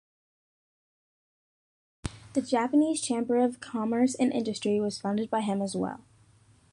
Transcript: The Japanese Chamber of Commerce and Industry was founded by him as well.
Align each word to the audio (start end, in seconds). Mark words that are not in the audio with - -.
The 2.33 2.41
Japanese 2.41 2.99
Chamber 3.01 3.35
of 3.37 3.59
Commerce 3.59 4.15
and 4.15 4.33
Industry 4.33 4.79
was 4.79 4.99
founded 4.99 5.29
by 5.29 5.41
him 5.41 5.61
as 5.61 5.75
well. 5.75 6.03